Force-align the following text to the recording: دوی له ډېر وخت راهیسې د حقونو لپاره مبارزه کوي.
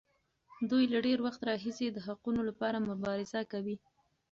دوی 0.69 0.83
له 0.93 0.99
ډېر 1.07 1.19
وخت 1.25 1.41
راهیسې 1.49 1.87
د 1.91 1.97
حقونو 2.07 2.41
لپاره 2.49 2.85
مبارزه 2.89 3.39
کوي. 3.51 3.75